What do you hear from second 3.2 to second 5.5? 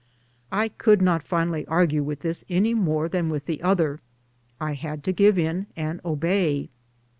with the other, I had to give